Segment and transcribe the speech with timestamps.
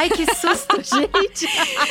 [0.00, 1.46] Ai que susto, gente.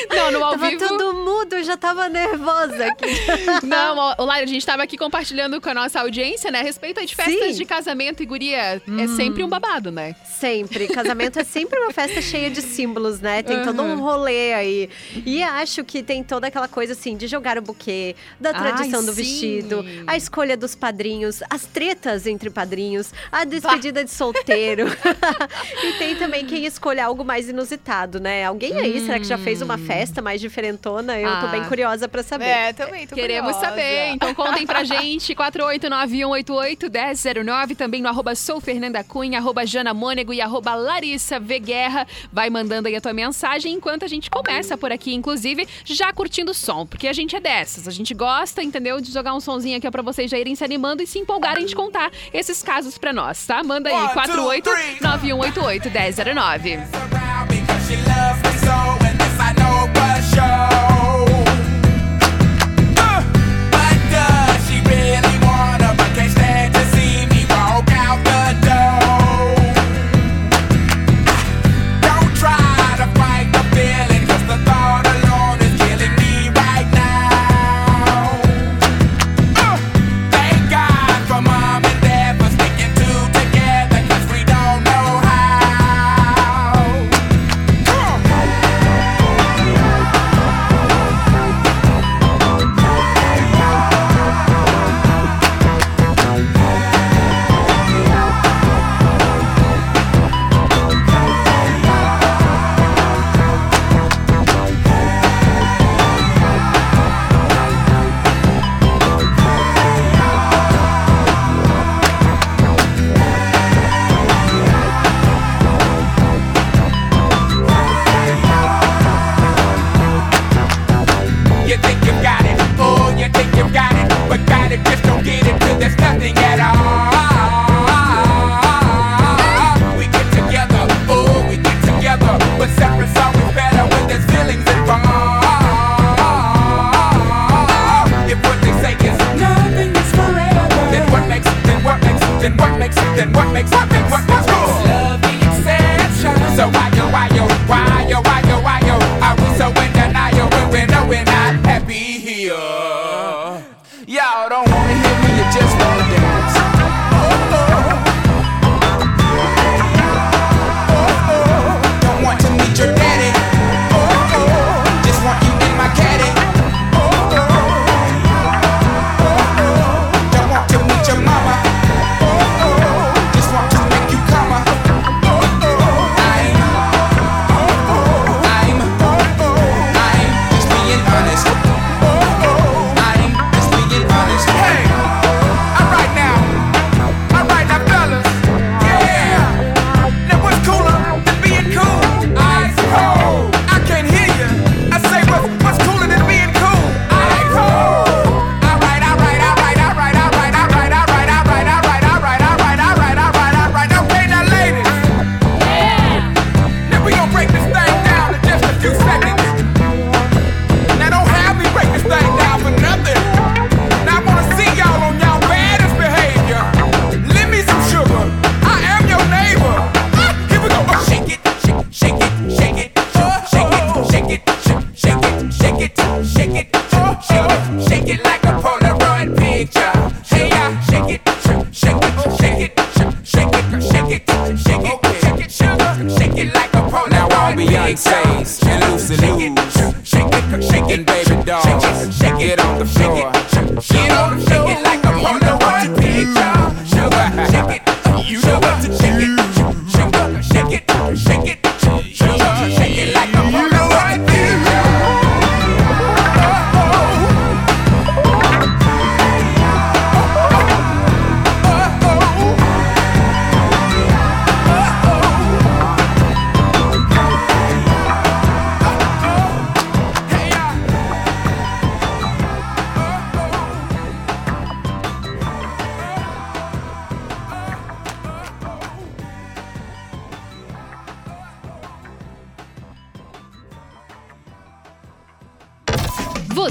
[0.09, 0.87] Não, no ao tava vivo.
[0.87, 3.05] tudo mudo, eu já tava nervosa aqui.
[3.63, 6.59] Não, Lara, a gente tava aqui compartilhando com a nossa audiência, né?
[6.59, 7.57] A respeito de festas Sim.
[7.57, 8.81] de casamento e guria.
[8.99, 10.15] É sempre um babado, né?
[10.25, 10.87] Sempre.
[10.87, 13.43] Casamento é sempre uma festa cheia de símbolos, né?
[13.43, 14.89] Tem todo um rolê aí.
[15.25, 19.03] E acho que tem toda aquela coisa assim de jogar o buquê, da Ai, tradição
[19.05, 19.21] do sim.
[19.21, 24.87] vestido, a escolha dos padrinhos, as tretas entre padrinhos, a despedida de solteiro.
[25.83, 28.45] e tem também quem escolhe algo mais inusitado, né?
[28.45, 31.19] Alguém aí, será que já fez uma festa mais diferentona?
[31.19, 31.49] Eu tô Ah.
[31.49, 32.45] bem curiosa pra saber.
[32.45, 33.69] É, também, tô Queremos curiosa.
[33.69, 34.09] saber.
[34.11, 35.35] Então contem pra gente.
[35.35, 37.75] 489-188-1009.
[37.75, 42.07] Também no arroba sou Fernanda Cunha, arroba Jana Mônego e arroba Larissa V Guerra.
[42.31, 46.51] Vai mandando aí a tua mensagem enquanto a gente começa por aqui, inclusive, já curtindo
[46.51, 46.85] o som.
[46.85, 47.87] Porque a gente é dessas.
[47.87, 49.01] A gente gosta, entendeu?
[49.01, 51.75] De jogar um sonzinho aqui pra vocês já irem se animando e se empolgarem de
[51.75, 53.61] contar esses casos pra nós, tá?
[53.63, 56.79] Manda aí, 489-188-1009.
[57.09, 58.77] around because she loves me so,
[59.07, 61.48] and this I know for sure.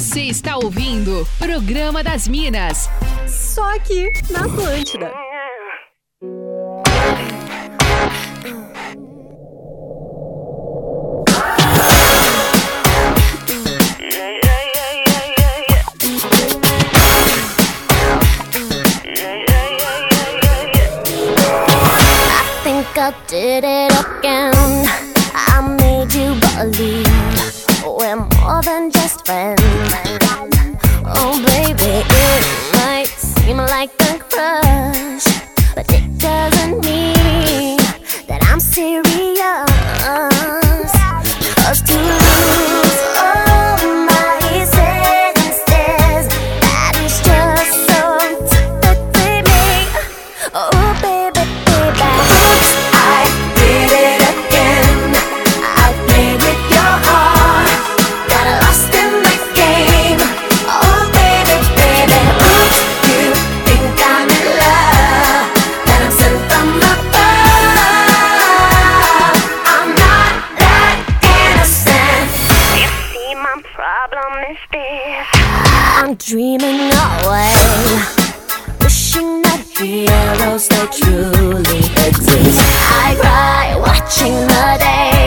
[0.08, 2.88] Você está ouvindo Programa das Minas.
[3.26, 5.12] Só aqui na Atlântida.
[23.00, 23.77] I did it.
[76.08, 77.52] I'm dreaming away
[78.80, 82.60] Wishing that heroes they truly exist.
[82.90, 85.17] I cry watching the day.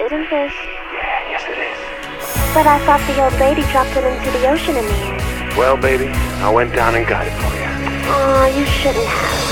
[0.00, 0.52] isn't this?
[0.52, 1.78] Yeah, yes it is.
[2.54, 5.54] But I thought the old lady dropped it into the ocean in the.
[5.56, 7.68] Well, baby, I went down and got it for you.
[8.10, 9.47] Aw, oh, you shouldn't have.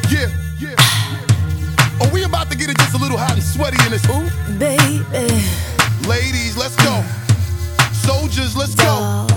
[0.10, 0.28] Yeah,
[0.60, 0.76] yeah.
[2.02, 4.04] Oh, we about to get it just a little hot and sweaty in this.
[4.10, 4.28] Ooh.
[4.60, 5.04] Baby,
[6.08, 7.04] Ladies, let's go.
[7.94, 9.28] Soldiers, let's go.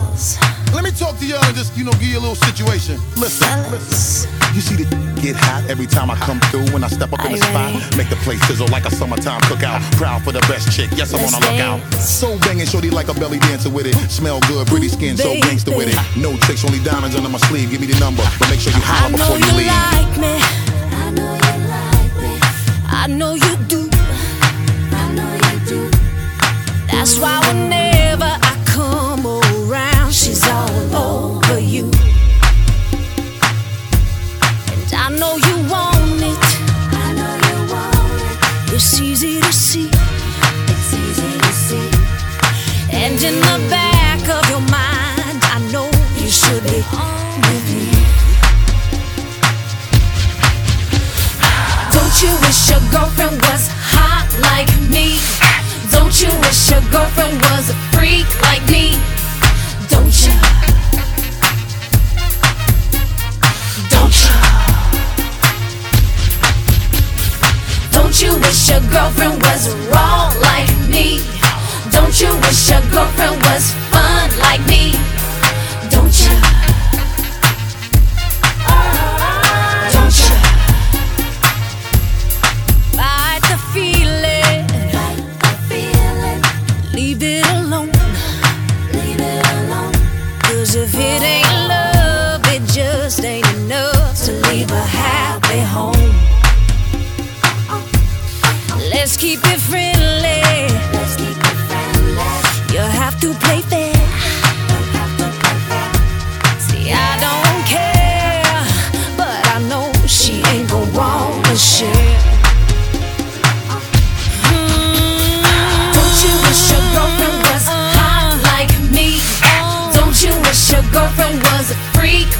[0.74, 3.00] Let me talk to y'all and just, you know, give you a little situation.
[3.16, 4.30] Listen, listen.
[4.54, 4.84] You see the
[5.20, 7.74] get hot every time I come through when I step up in the spot.
[7.96, 9.80] Make the place sizzle like a summertime cookout.
[9.96, 10.90] Proud for the best chick.
[10.94, 11.80] Yes, I'm Let's on a lookout.
[12.20, 13.94] So banging, shorty like a belly dancer with it.
[14.10, 16.20] Smell good, pretty skin, so gangster with it.
[16.20, 17.70] No tricks, only diamonds under my sleeve.
[17.70, 19.66] Give me the number, but make sure you holler before you you leave.
[19.72, 20.39] like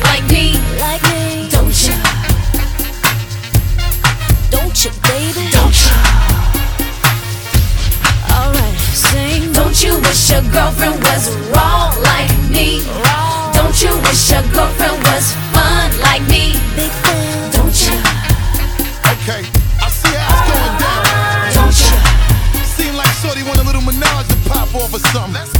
[0.04, 0.58] like me?
[0.78, 1.48] Like me?
[1.50, 1.94] Don't you?
[4.50, 5.44] Don't you, baby?
[5.50, 5.94] Don't you?
[8.32, 9.52] Alright, sing.
[9.52, 12.82] Don't you wish your girlfriend was raw like me?
[13.04, 13.52] Raw.
[13.54, 16.54] Don't you wish your girlfriend was fun like me?
[16.76, 17.50] Big fan.
[17.52, 17.96] Don't you?
[19.14, 19.42] Okay,
[19.82, 21.02] I see how it's going down.
[21.54, 21.96] Don't you?
[22.64, 25.34] Seem like Shorty want a little menage to pop off or something.
[25.34, 25.59] Let's go.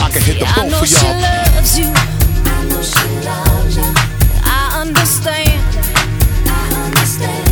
[0.01, 1.21] I can hit the I boat know for she y'all.
[1.21, 1.87] loves you.
[1.93, 3.89] I know she loves you.
[4.43, 5.61] I understand.
[6.47, 7.47] I understand.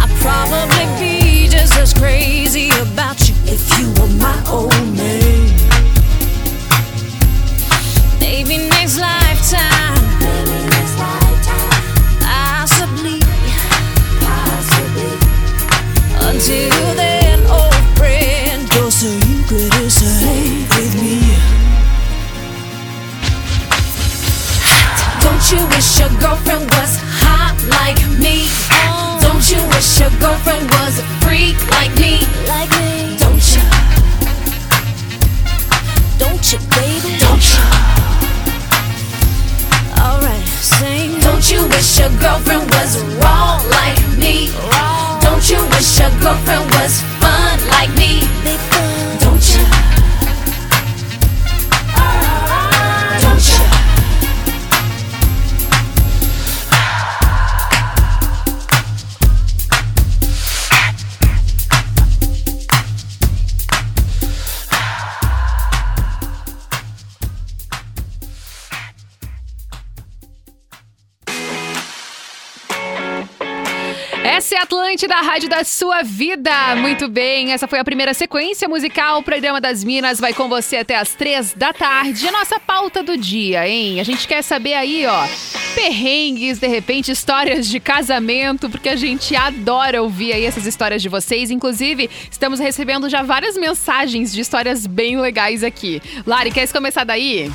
[0.00, 5.52] I'd probably be just as crazy about you if you were my old man.
[8.20, 9.95] Maybe next lifetime.
[26.20, 26.75] Girlfriend
[74.96, 76.74] Atlântida, a rádio da sua vida.
[76.76, 79.18] Muito bem, essa foi a primeira sequência musical.
[79.18, 82.26] O programa das Minas vai com você até as três da tarde.
[82.26, 84.00] A nossa pauta do dia, hein?
[84.00, 85.28] A gente quer saber aí, ó,
[85.74, 91.10] perrengues, de repente, histórias de casamento, porque a gente adora ouvir aí essas histórias de
[91.10, 91.50] vocês.
[91.50, 96.00] Inclusive, estamos recebendo já várias mensagens de histórias bem legais aqui.
[96.26, 97.52] Lari, quer começar daí?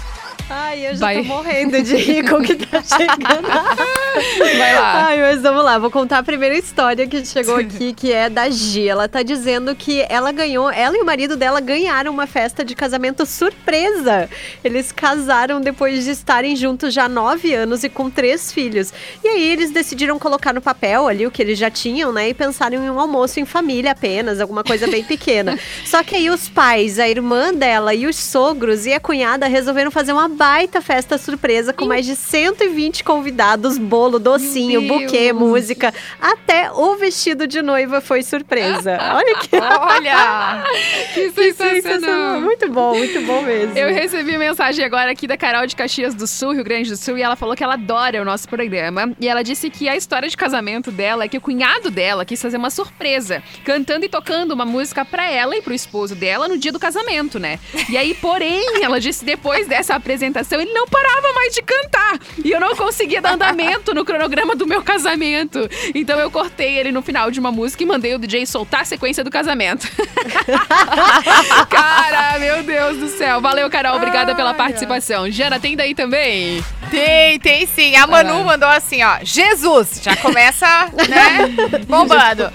[0.53, 1.17] Ai, eu já Vai.
[1.17, 3.47] tô morrendo de rir com o que tá chegando.
[4.57, 5.05] Vai lá.
[5.05, 8.49] Ai, mas vamos lá, vou contar a primeira história que chegou aqui, que é da
[8.49, 8.87] Gi.
[8.89, 12.75] Ela tá dizendo que ela ganhou, ela e o marido dela ganharam uma festa de
[12.75, 14.29] casamento surpresa.
[14.63, 18.93] Eles casaram depois de estarem juntos já há nove anos e com três filhos.
[19.23, 22.27] E aí eles decidiram colocar no papel ali o que eles já tinham, né?
[22.29, 25.57] E pensaram em um almoço em família apenas, alguma coisa bem pequena.
[25.85, 29.91] Só que aí os pais, a irmã dela e os sogros e a cunhada resolveram
[29.91, 35.93] fazer uma baita festa surpresa com mais de 120 convidados, bolo, docinho, buquê, música.
[36.19, 38.97] Até o vestido de noiva foi surpresa.
[39.13, 40.63] Olha que Olha!
[41.13, 41.81] Que sensacional.
[41.81, 42.41] sensacional.
[42.41, 43.77] Muito bom, muito bom mesmo.
[43.77, 47.17] Eu recebi mensagem agora aqui da Carol de Caxias do Sul, Rio Grande do Sul,
[47.17, 49.13] e ela falou que ela adora o nosso programa.
[49.19, 52.41] E ela disse que a história de casamento dela é que o cunhado dela quis
[52.41, 56.57] fazer uma surpresa, cantando e tocando uma música pra ela e pro esposo dela no
[56.57, 57.59] dia do casamento, né?
[57.89, 62.19] E aí, porém, ela disse depois dessa apresentação, ele não parava mais de cantar.
[62.43, 65.69] E eu não conseguia dar andamento no cronograma do meu casamento.
[65.93, 68.85] Então eu cortei ele no final de uma música e mandei o DJ soltar a
[68.85, 69.87] sequência do casamento.
[71.69, 73.41] Cara, meu Deus do céu.
[73.41, 73.95] Valeu, Carol.
[73.95, 75.29] Obrigada pela participação.
[75.29, 76.63] Jana, tem daí também?
[76.89, 77.95] Tem, tem sim.
[77.95, 78.43] A Manu lá.
[78.43, 79.17] mandou assim, ó.
[79.23, 80.01] Jesus!
[80.03, 80.67] Já começa,
[81.09, 81.47] né?
[81.87, 82.51] Bombando.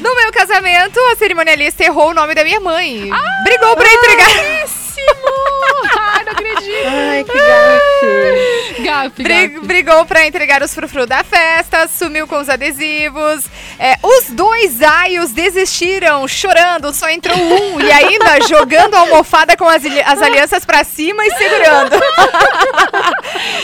[0.00, 3.10] No meu casamento, a cerimonialista errou o nome da minha mãe.
[3.44, 4.87] Brigou pra entregar.
[5.98, 6.86] Ai, não acredito.
[6.86, 8.82] Ai, que gafe.
[8.82, 9.66] Gafe, Bri- gafe.
[9.66, 13.44] brigou pra entregar os frufru da festa, sumiu com os adesivos.
[13.78, 17.80] É, os dois aios desistiram, chorando, só entrou um.
[17.80, 21.96] E ainda jogando a almofada com as, as alianças pra cima e segurando.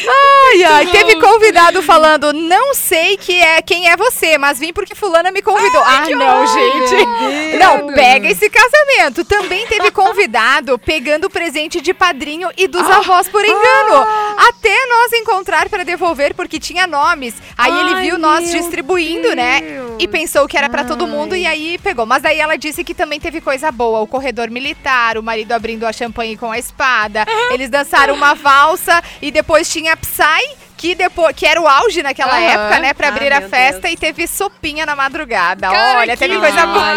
[0.08, 0.86] ai, ai.
[0.86, 5.42] Teve convidado falando: não sei que é, quem é você, mas vim porque fulana me
[5.42, 5.82] convidou.
[5.84, 7.56] ah, não, gente.
[7.58, 9.24] Não, pega esse casamento.
[9.24, 14.06] Também teve convidado pegando o presente de padrinho e dos avós por engano.
[14.48, 17.34] Até nós encontrar para devolver porque tinha nomes.
[17.56, 19.60] Aí ele Ai, viu nós distribuindo, né?
[19.60, 19.96] Deus.
[19.98, 22.06] E pensou que era para todo mundo e aí pegou.
[22.06, 24.00] Mas daí ela disse que também teve coisa boa.
[24.00, 27.24] O corredor militar, o marido abrindo a champanhe com a espada.
[27.52, 30.63] Eles dançaram uma valsa e depois tinha Psy.
[30.76, 32.42] Que, depois, que era o auge naquela Aham.
[32.52, 32.92] época, né?
[32.94, 33.94] Pra Ah, abrir a meu festa Deus.
[33.94, 35.68] e teve sopinha na madrugada.
[35.70, 36.94] Cara, Olha, teve que coisa boa.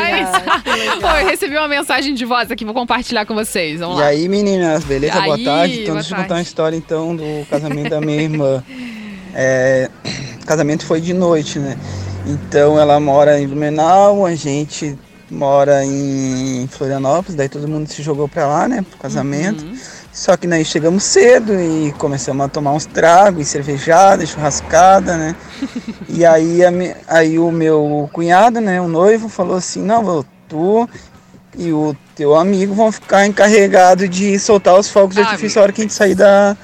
[1.00, 3.80] Pô, eu recebi uma mensagem de voz aqui, vou compartilhar com vocês.
[3.80, 4.08] Vamos E lá.
[4.08, 5.20] aí, meninas, beleza?
[5.20, 5.74] Aí, boa tarde.
[5.76, 8.64] Então, boa deixa eu contar uma história, então, do casamento da minha irmã.
[9.34, 9.90] É,
[10.42, 11.78] o casamento foi de noite, né?
[12.26, 14.98] Então, ela mora em Blumenau, a gente
[15.30, 19.66] mora em Florianópolis, daí todo mundo se jogou pra lá, né, pro casamento.
[20.18, 25.16] Só que daí chegamos cedo e começamos a tomar uns tragos, e cervejada, e churrascada,
[25.16, 25.36] né?
[26.10, 26.72] e aí, a
[27.08, 30.90] aí o meu cunhado, né, o noivo, falou assim, não, tu
[31.56, 35.64] e o teu amigo vão ficar encarregados de soltar os fogos de Ah, artifício a
[35.64, 36.58] hora que a gente sair da,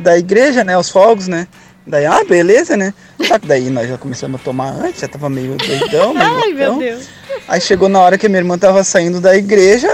[0.00, 0.76] da igreja, né?
[0.78, 1.46] Os fogos, né?
[1.86, 2.94] Daí, ah, beleza, né?
[3.26, 6.52] Só que daí nós já começamos a tomar antes, já tava meio doidão, meio Ai,
[6.54, 6.78] meu loucão.
[6.78, 7.08] Deus.
[7.46, 9.88] Aí chegou na hora que a minha irmã tava saindo da igreja,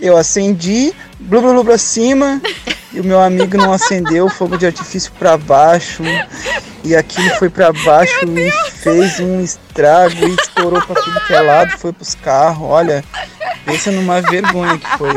[0.00, 2.40] eu acendi, blu blu blu pra cima,
[2.92, 6.02] e o meu amigo não acendeu o fogo de artifício pra baixo.
[6.84, 11.40] E aquilo foi pra baixo e fez um estrago e estourou pra tudo que é
[11.40, 12.68] lado, foi pros carros.
[12.68, 13.04] Olha,
[13.66, 15.10] pensa numa vergonha que foi.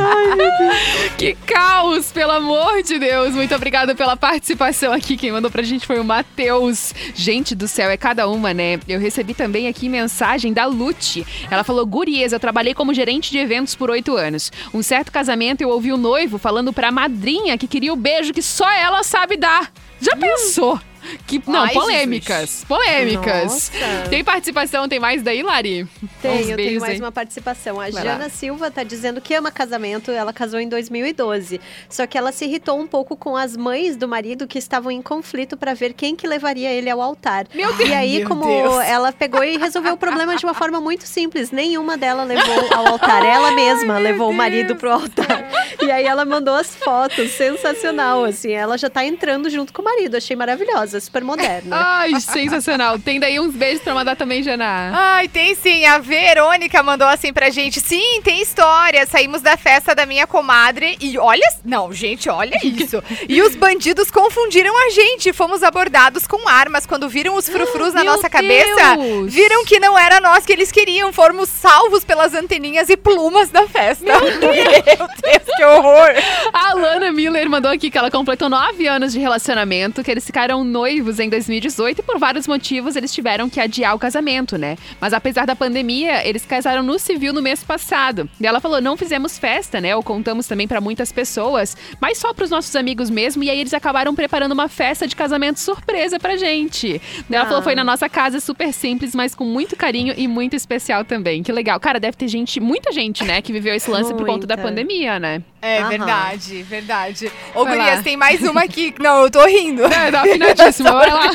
[1.17, 3.35] Que caos, pelo amor de Deus.
[3.35, 5.15] Muito obrigada pela participação aqui.
[5.15, 6.93] Quem mandou pra gente foi o Matheus.
[7.13, 8.79] Gente do céu, é cada uma, né?
[8.87, 11.25] Eu recebi também aqui mensagem da Lute.
[11.49, 14.51] Ela falou: Gurias, eu trabalhei como gerente de eventos por oito anos.
[14.73, 18.41] Um certo casamento eu ouvi o noivo falando pra madrinha que queria o beijo que
[18.41, 19.71] só ela sabe dar.
[20.01, 20.79] Já pensou?
[21.25, 22.65] Que, não, Ai, polêmicas.
[22.67, 23.71] Polêmicas.
[23.71, 24.09] Nossa.
[24.09, 25.83] Tem participação, tem mais daí, Lari?
[25.83, 26.99] Uns Tenho, tenho mais aí.
[26.99, 27.75] uma participação.
[27.79, 28.29] A Vai Jana lá.
[28.29, 30.11] Silva tá dizendo que ama casamento.
[30.11, 31.59] Ela casou em 2012.
[31.89, 35.01] Só que ela se irritou um pouco com as mães do marido que estavam em
[35.01, 37.45] conflito para ver quem que levaria ele ao altar.
[37.53, 37.89] Meu Deus.
[37.89, 38.75] E aí, Meu como Deus.
[38.85, 41.51] ela pegou e resolveu o problema de uma forma muito simples.
[41.51, 43.23] Nenhuma dela levou ao altar.
[43.25, 45.49] Ela mesma levou o marido pro altar.
[45.81, 47.31] E aí ela mandou as fotos.
[47.31, 48.51] Sensacional, assim.
[48.51, 50.15] Ela já tá entrando junto com o marido.
[50.17, 51.75] Achei maravilhosa, super moderna.
[51.99, 52.97] Ai, sensacional.
[52.97, 54.91] Tem daí uns beijos pra mandar também, Jana.
[54.93, 55.85] Ai, tem sim.
[55.85, 57.79] A Verônica mandou assim pra gente.
[57.79, 59.05] Sim, tem história.
[59.05, 61.47] Saímos da festa da minha comadre e olha.
[61.65, 63.03] Não, gente, olha isso.
[63.27, 65.33] E os bandidos confundiram a gente.
[65.33, 66.85] Fomos abordados com armas.
[66.85, 69.33] Quando viram os frufrus na Meu nossa cabeça, Deus!
[69.33, 71.11] viram que não era nós que eles queriam.
[71.11, 74.03] Fomos salvos pelas anteninhas e plumas da festa.
[74.05, 76.09] Meu Deus, que horror.
[76.53, 80.63] A Alana Miller mandou aqui que ela completou nove anos de relacionamento, que eles ficaram
[80.79, 84.77] noivos em 2018 e por vários motivos eles tiveram que adiar o casamento, né?
[84.99, 88.29] Mas apesar da pandemia, eles casaram no civil no mês passado.
[88.39, 89.95] E ela falou: não fizemos festa, né?
[89.95, 93.43] Ou contamos também para muitas pessoas, mas só para os nossos amigos mesmo.
[93.43, 97.01] E aí eles acabaram preparando uma festa de casamento surpresa pra gente.
[97.29, 97.47] Ela Ah.
[97.47, 101.43] falou: foi na nossa casa, super simples, mas com muito carinho e muito especial também.
[101.43, 101.79] Que legal.
[101.79, 104.69] Cara, deve ter gente, muita gente, né, que viveu esse lance por conta da Muita.
[104.69, 105.41] pandemia, né?
[105.61, 105.89] É Aham.
[105.89, 107.31] verdade, verdade.
[107.53, 108.03] Ô, Vai Gurias, lá.
[108.03, 108.93] tem mais uma aqui.
[108.97, 109.83] Não, eu tô rindo.
[109.85, 111.29] É, tá afinadíssima, vai lá.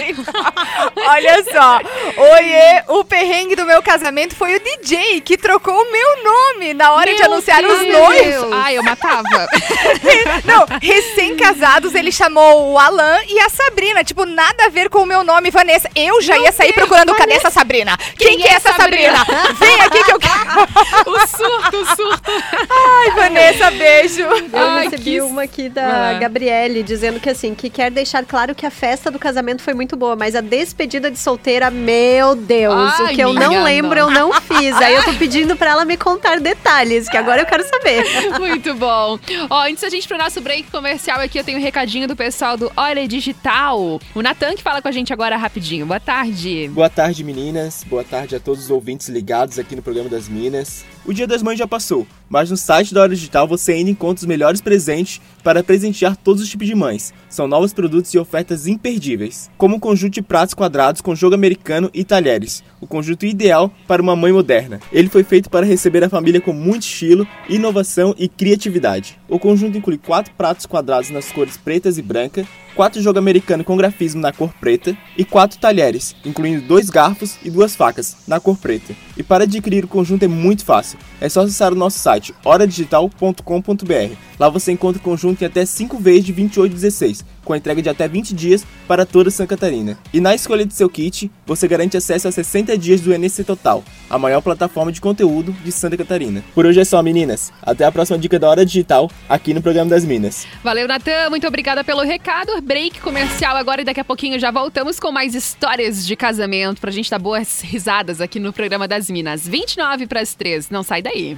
[1.09, 1.79] Olha só.
[2.17, 6.93] Oiê, o perrengue do meu casamento foi o DJ que trocou o meu nome na
[6.93, 7.93] hora de Meu anunciar os Deus!
[7.93, 8.53] noivos.
[8.53, 9.23] Ai, eu matava.
[10.45, 14.03] Não, recém-casados, ele chamou o Alan e a Sabrina.
[14.05, 15.91] Tipo, nada a ver com o meu nome, Vanessa.
[15.95, 17.95] Eu já ia sair procurando, cadê essa Sabrina?
[18.17, 19.23] Quem, que é essa Sabrina?
[19.59, 21.11] Vem aqui que eu quero.
[21.11, 22.33] o surto, o surto.
[22.71, 24.14] Ai, Vanessa, beijo.
[24.19, 26.13] Eu Ai, recebi que- uma aqui da lá.
[26.19, 29.97] Gabriele dizendo que assim, que quer deixar claro que a festa do casamento foi muito
[29.97, 34.11] boa, mas a despedida de solteira, meu Deus, Ai, o que eu não lembro, eu
[34.11, 34.75] não fiz.
[34.77, 38.05] Aí eu tô pedindo pra ela me contar detalhes, que agora eu quero saber.
[38.39, 39.19] Muito bom.
[39.51, 42.17] Ó, antes da gente ir pro nosso break comercial aqui, eu tenho um recadinho do
[42.17, 44.01] pessoal do Olha Digital.
[44.15, 45.87] O Natan que fala com a gente agora rapidinho.
[45.87, 46.69] Boa tarde.
[46.73, 47.85] Boa tarde, meninas.
[47.85, 50.85] Boa tarde a todos os ouvintes ligados aqui no programa das Minas.
[51.07, 54.23] O Dia das Mães já passou, mas no site da Hora Digital você ainda encontra
[54.23, 57.13] os melhores presentes para presentear todos os tipos de mães.
[57.29, 61.91] São novos produtos e ofertas imperdíveis, como o conjunto de pratos quadrados com jogo americano
[61.93, 64.81] e talheres, o conjunto ideal para uma mãe moderna.
[64.91, 69.19] Ele foi feito para receber a família com muito estilo, inovação e criatividade.
[69.29, 73.77] O conjunto inclui quatro pratos quadrados nas cores pretas e branca, quatro jogo americano com
[73.77, 78.57] grafismo na cor preta e quatro talheres, incluindo dois garfos e duas facas, na cor
[78.57, 78.95] preta.
[79.17, 80.99] E para adquirir o conjunto é muito fácil.
[81.21, 84.17] É só acessar o nosso site horadigital.com.br.
[84.39, 88.09] Lá você encontra o conjunto em até 5 vezes de 28,16, com entrega de até
[88.09, 89.99] 20 dias para toda Santa Catarina.
[90.13, 93.85] E na escolha de seu kit, você garante acesso a 60 dias do NC Total,
[94.09, 96.43] a maior plataforma de conteúdo de Santa Catarina.
[96.55, 97.53] Por hoje é só, meninas.
[97.63, 100.47] Até a próxima dica da Hora Digital, aqui no programa das Minas.
[100.63, 101.31] Valeu, Natan.
[101.31, 102.61] Muito obrigada pelo recado.
[102.63, 106.91] Break comercial agora e daqui a pouquinho já voltamos com mais histórias de casamento pra
[106.91, 109.47] gente dar boas risadas aqui no programa das Minas.
[109.47, 110.71] 29 para as 3.
[110.71, 111.37] Não sai daí.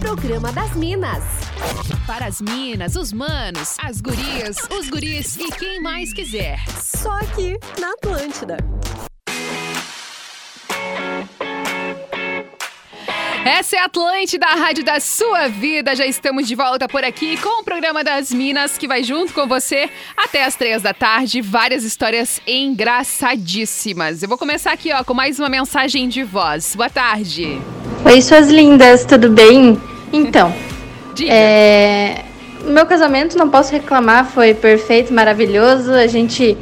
[0.00, 1.49] Programa das Minas.
[2.06, 6.58] Para as minas, os manos, as gurias, os guris e quem mais quiser.
[6.80, 8.56] Só aqui na Atlântida.
[13.44, 15.96] Essa é a Atlântida, a rádio da sua vida.
[15.96, 19.46] Já estamos de volta por aqui com o programa das Minas, que vai junto com
[19.46, 21.40] você até as três da tarde.
[21.40, 24.22] Várias histórias engraçadíssimas.
[24.22, 26.74] Eu vou começar aqui, ó, com mais uma mensagem de voz.
[26.76, 27.58] Boa tarde.
[28.04, 29.80] Oi, suas lindas, tudo bem?
[30.12, 30.52] Então,
[31.14, 31.32] Diga.
[31.32, 32.24] é,
[32.64, 35.92] meu casamento, não posso reclamar, foi perfeito, maravilhoso.
[35.92, 36.56] A gente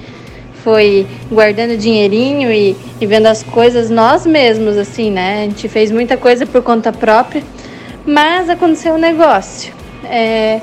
[0.63, 5.43] foi guardando dinheirinho e, e vendo as coisas nós mesmos, assim, né?
[5.43, 7.43] A gente fez muita coisa por conta própria,
[8.05, 9.73] mas aconteceu um negócio.
[10.05, 10.61] É,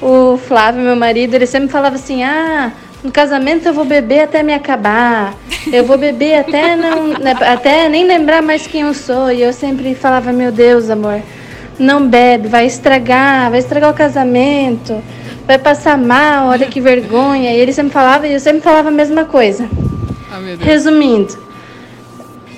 [0.00, 2.72] o Flávio, meu marido, ele sempre falava assim: ah.
[3.02, 5.34] No casamento eu vou beber até me acabar.
[5.70, 9.30] Eu vou beber até não, né, até nem lembrar mais quem eu sou.
[9.30, 11.20] E eu sempre falava: "Meu Deus, amor,
[11.78, 15.02] não bebe, vai estragar, vai estragar o casamento,
[15.46, 17.52] vai passar mal, olha que vergonha".
[17.52, 19.68] E ele sempre falava e eu sempre falava a mesma coisa.
[20.32, 20.38] Ah.
[20.60, 21.38] Resumindo,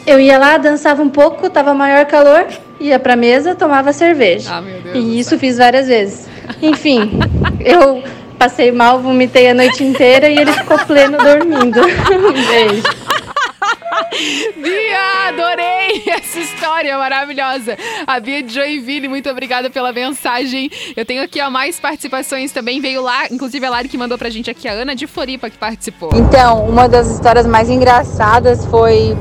[0.07, 2.47] eu ia lá, dançava um pouco, tava maior calor,
[2.79, 4.51] ia pra mesa, tomava cerveja.
[4.55, 4.95] Ah, meu Deus.
[4.95, 6.29] do E isso fiz várias vezes.
[6.63, 7.19] Enfim,
[7.61, 8.03] eu
[8.39, 11.81] passei mal, vomitei a noite inteira e ele ficou pleno dormindo.
[12.17, 12.83] Um beijo.
[14.57, 17.77] Bia, adorei essa história maravilhosa.
[18.07, 20.71] A Bia de Joinville, muito obrigada pela mensagem.
[20.97, 22.81] Eu tenho aqui ó, mais participações também.
[22.81, 25.59] Veio lá, inclusive a Lari que mandou pra gente aqui, a Ana de Floripa que
[25.59, 26.11] participou.
[26.15, 29.17] Então, uma das histórias mais engraçadas foi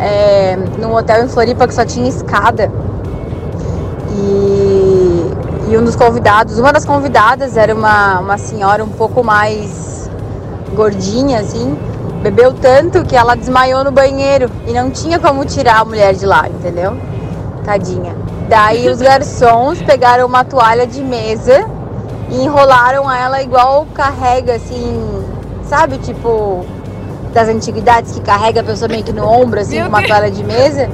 [0.00, 2.70] é, num hotel em Floripa que só tinha escada.
[4.16, 10.08] E, e um dos convidados, uma das convidadas era uma, uma senhora um pouco mais
[10.74, 11.76] gordinha, assim,
[12.24, 16.24] bebeu tanto que ela desmaiou no banheiro e não tinha como tirar a mulher de
[16.24, 16.96] lá, entendeu?
[17.62, 18.16] Tadinha.
[18.48, 21.66] Daí os garçons pegaram uma toalha de mesa
[22.30, 25.22] e enrolaram ela igual carrega, assim,
[25.68, 26.64] sabe, tipo
[27.34, 30.42] das antiguidades que carrega a pessoa meio que no ombro, assim, com uma toalha de
[30.42, 30.88] mesa.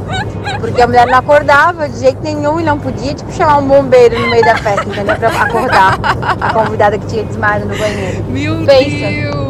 [0.59, 4.19] Porque a mulher não acordava de jeito nenhum e não podia, tipo, chamar um bombeiro
[4.19, 5.17] no meio da festa, entendeu?
[5.17, 5.99] Pra acordar
[6.41, 8.25] a convidada que tinha desmaiado no banheiro.
[8.25, 9.07] Meu Pensa.
[9.07, 9.50] Deus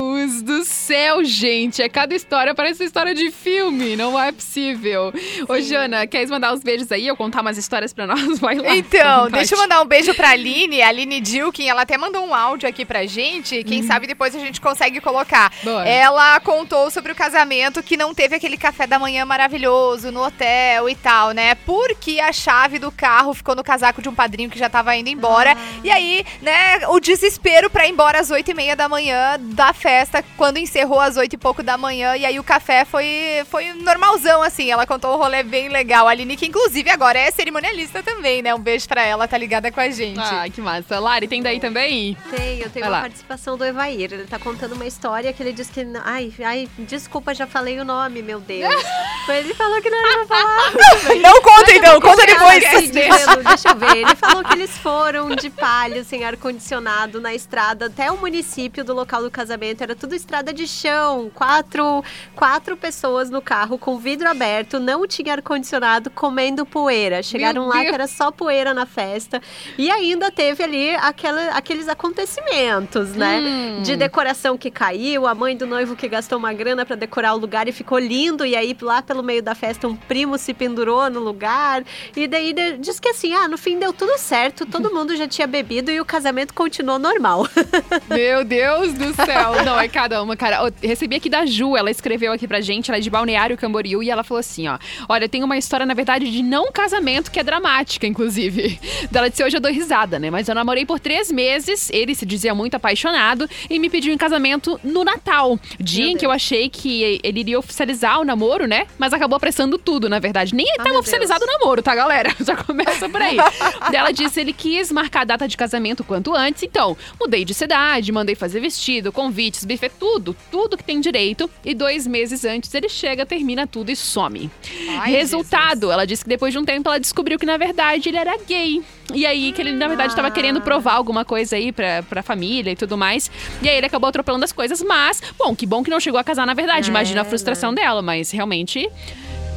[0.91, 1.25] céu.
[1.25, 1.83] gente.
[1.83, 3.97] É cada história, parece história de filme.
[3.97, 5.13] Não é possível.
[5.49, 8.39] Ô, Jana, queres mandar uns beijos aí ou contar umas histórias pra nós?
[8.41, 8.75] Vai lá.
[8.75, 12.35] Então, deixa eu mandar um beijo pra Aline, a Aline Dilkin, ela até mandou um
[12.35, 15.53] áudio aqui pra gente, quem sabe depois a gente consegue colocar.
[15.85, 20.89] Ela contou sobre o casamento que não teve aquele café da manhã maravilhoso no hotel
[20.89, 21.55] e tal, né?
[21.55, 25.09] Porque a chave do carro ficou no casaco de um padrinho que já tava indo
[25.09, 25.57] embora.
[25.85, 29.73] E aí, né, o desespero pra ir embora às oito e meia da manhã da
[29.73, 32.17] festa, quando encerrou às oito e pouco da manhã.
[32.17, 34.71] E aí o café foi, foi normalzão, assim.
[34.71, 36.09] Ela contou um rolê bem legal.
[36.09, 38.55] A Aline, que inclusive agora é cerimonialista também, né?
[38.55, 40.19] Um beijo pra ela, tá ligada com a gente.
[40.19, 40.99] Ah, que massa.
[40.99, 42.17] Lari, tem daí também?
[42.31, 43.01] Tem, eu tenho Vai uma lá.
[43.03, 44.13] participação do Evair.
[44.13, 45.87] Ele tá contando uma história que ele disse que.
[46.05, 48.75] Ai, ai, desculpa, já falei o nome, meu Deus.
[49.29, 50.71] Mas ele falou que não era pra falar.
[51.21, 52.65] Não conta então, conta depois.
[52.71, 53.97] Dizendo, deixa eu ver.
[53.99, 58.95] Ele falou que eles foram de palio, sem ar-condicionado, na estrada até o município do
[58.95, 59.83] local do casamento.
[59.83, 61.31] Era tudo estrada de chão.
[61.35, 62.03] Quatro,
[62.35, 67.23] quatro pessoas no carro com vidro aberto, não tinha ar-condicionado, comendo poeira.
[67.23, 67.89] Chegaram lá Deus.
[67.89, 69.43] que era só poeira na festa.
[69.77, 73.41] E ainda teve ali aquela, aqueles acontecimentos, né?
[73.41, 73.83] Hum.
[73.83, 77.39] De decoração que caiu, a mãe do noivo que gastou uma grana pra decorar o
[77.39, 78.47] lugar e ficou lindo.
[78.47, 81.85] E aí, lá pelo meio da festa, um primo se pendurou no lugar.
[82.17, 85.47] E daí diz que assim, ah, no fim deu tudo certo, todo mundo já tinha
[85.47, 87.47] bebido e o casamento continuou normal.
[88.09, 89.65] Meu Deus do céu.
[89.65, 90.60] Não, é cada uma, cara.
[90.83, 94.11] Recebi aqui da Ju, ela escreveu aqui pra gente, ela é de Balneário Camboriú, e
[94.11, 94.79] ela falou assim, ó.
[95.09, 98.79] Olha, tem uma história, na verdade, de não casamento, que é dramática, inclusive.
[99.11, 100.31] Dela disse, hoje eu dou risada, né?
[100.31, 104.19] Mas eu namorei por três meses, ele se dizia muito apaixonado, e me pediu em
[104.19, 105.59] casamento no Natal.
[105.79, 108.87] Dia em que eu achei que ele iria oficializar o namoro, né?
[108.99, 110.55] Mas acabou apressando tudo, na verdade.
[110.55, 112.35] Nem estava meu oficializado o namoro, tá, galera?
[112.45, 113.37] Já começa por aí.
[113.93, 118.13] Ela disse ele quis marcar a data de casamento quanto antes, então mudei de cidade,
[118.13, 121.49] mandei fazer vestido, convites, buffet, tudo, tudo que tem direito.
[121.65, 124.51] E dois meses antes ele chega, termina tudo e some.
[124.99, 128.19] Ai, Resultado, ela disse que depois de um tempo ela descobriu que na verdade ele
[128.19, 128.83] era gay.
[129.15, 132.73] E aí que ele na verdade estava querendo provar alguma coisa aí pra, pra família
[132.73, 133.31] e tudo mais.
[133.63, 136.25] E aí ele acabou atropelando as coisas, mas, bom, que bom que não chegou a
[136.25, 136.89] casar na verdade.
[136.89, 138.89] É, Imagina a frustração dela, mas realmente.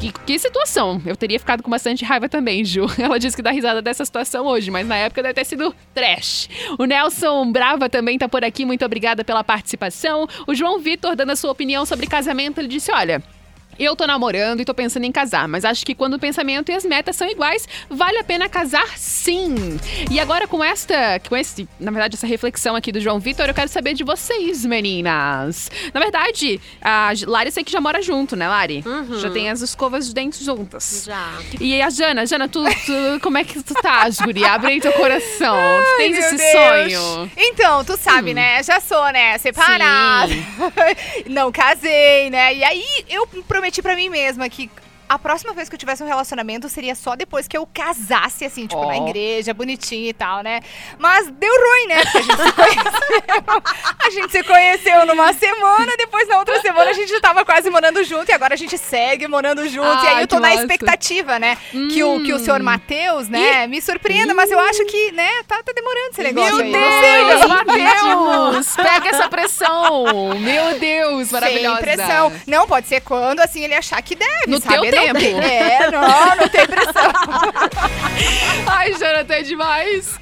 [0.04, 1.02] Que, que situação.
[1.06, 2.88] Eu teria ficado com bastante raiva também, Ju.
[3.00, 6.50] Ela disse que dá risada dessa situação hoje, mas na época deve ter sido trash.
[6.78, 10.28] O Nelson Brava também tá por aqui, muito obrigada pela participação.
[10.46, 13.24] O João Vitor, dando a sua opinião sobre casamento, ele disse: olha.
[13.80, 16.76] Eu tô namorando e tô pensando em casar, mas acho que quando o pensamento e
[16.76, 19.80] as metas são iguais, vale a pena casar sim.
[20.12, 23.54] E agora com esta, com esse, na verdade, essa reflexão aqui do João Vitor, eu
[23.54, 25.72] quero saber de vocês, meninas.
[25.94, 28.84] Na verdade, a Lari sei que já mora junto, né, Lari?
[28.86, 29.20] Uhum.
[29.20, 31.04] Já tem as escovas de dentes juntas.
[31.06, 31.30] Já.
[31.60, 34.44] E a Jana, Jana, tu, tu- como é que tu tá, Guri?
[34.46, 35.56] Abre aí teu coração.
[35.56, 36.52] tu tens esse Deus.
[36.52, 37.32] sonho?
[37.38, 38.36] Então, tu sabe, Hum.
[38.36, 38.62] né?
[38.64, 39.38] Já sou, né?
[39.38, 40.34] Separada.
[41.30, 42.54] Não casei, né?
[42.56, 44.70] E aí eu prometi pra mim mesma que.
[45.14, 48.66] A próxima vez que eu tivesse um relacionamento seria só depois que eu casasse, assim,
[48.66, 49.08] tipo, na Ó.
[49.08, 50.60] igreja, bonitinho e tal, né?
[50.98, 52.02] Mas deu ruim, né?
[52.04, 52.52] Porque a gente se
[53.22, 53.64] conheceu.
[54.00, 57.70] a gente se conheceu numa semana, depois na outra semana a gente já tava quase
[57.70, 60.04] morando junto e agora a gente segue morando junto.
[60.04, 60.62] e aí Ai, eu tô na massa.
[60.62, 61.60] expectativa, né?
[61.70, 65.62] Que, o, que o senhor Matheus, né, me surpreenda, mas eu acho que, né, tá,
[65.62, 67.28] tá demorando esse negócio Meu aí.
[67.28, 68.76] Deus, Matheus!
[68.76, 70.06] Pega essa pressão!
[70.40, 71.76] Meu Deus, maravilhosa!
[71.76, 72.34] Sem pressão.
[72.48, 74.90] Não, pode ser quando, assim, ele achar que deve, No sabe?
[74.90, 75.20] teu tempo.
[75.20, 77.14] tem- É, não, não tem pressão.
[78.68, 80.20] Ai, Jonathan, é demais!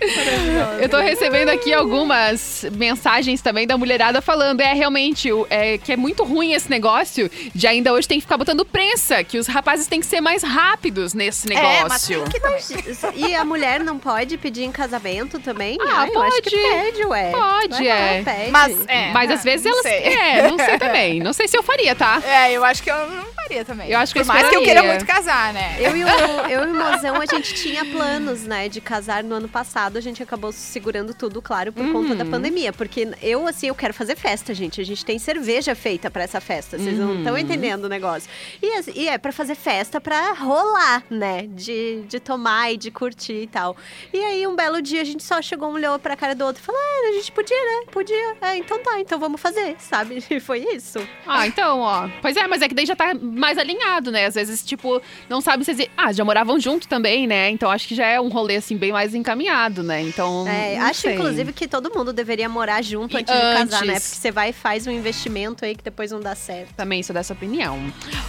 [0.81, 5.91] Eu tô recebendo aqui algumas mensagens também da mulherada falando, é realmente, o- é, que
[5.91, 9.47] é muito ruim esse negócio de ainda hoje tem que ficar botando prensa, que os
[9.47, 12.23] rapazes têm que ser mais rápidos nesse É, mas negócio.
[12.29, 13.19] tem que.
[13.27, 15.77] E a mulher não pode pedir em casamento também?
[15.81, 16.61] Ah, Ai, eu acho que pode.
[16.91, 17.31] pede, ué.
[17.31, 18.21] Pode, é.
[18.23, 18.51] pede.
[18.51, 19.81] Mas, é, Mas às vezes elas.
[19.81, 19.91] sei.
[20.13, 21.19] É, não sei também.
[21.19, 22.21] Não sei se eu faria, tá?
[22.25, 23.89] É, eu acho que eu não faria também.
[23.89, 24.63] Eu acho que Por eu mais que eu.
[24.73, 25.75] Queira muito casar, né?
[25.79, 26.07] Eu e, o,
[26.49, 29.97] eu e o Mozão, a gente tinha planos, né, de casar no ano passado.
[29.97, 32.17] A gente acabou segurando tudo, claro, por conta Uhum.
[32.17, 32.71] da pandemia.
[32.73, 34.79] Porque eu, assim, eu quero fazer festa, gente.
[34.81, 36.77] A gente tem cerveja feita pra essa festa.
[36.77, 37.39] Vocês não estão Uhum.
[37.39, 38.29] entendendo o negócio.
[38.61, 41.45] E, e é pra fazer festa pra rolar, né?
[41.49, 43.75] De, de tomar e de curtir e tal.
[44.13, 46.61] E aí, um belo dia, a gente só chegou, um olhou pra cara do outro
[46.61, 47.85] e falou: ah, a gente podia, né?
[47.91, 48.35] Podia.
[48.41, 50.23] É, então tá, então vamos fazer, sabe?
[50.31, 50.99] E foi isso.
[51.27, 52.09] Ah, então, ó.
[52.21, 54.25] Pois é, mas é que daí já tá mais alinhado, né?
[54.25, 55.89] Às vezes, tipo, não sabe se.
[55.95, 57.49] Ah, já moravam junto também, né?
[57.49, 60.01] Então acho que já é um rolê, assim, bem mais encaminhado, né?
[60.01, 60.47] Então.
[60.47, 61.13] É, acho sei.
[61.15, 63.93] inclusive que todo mundo deveria morar junto E antes, de casar, né?
[63.93, 64.09] antes.
[64.09, 66.73] Porque você vai e faz um investimento aí que depois não dá certo.
[66.75, 67.79] Também sou dessa opinião.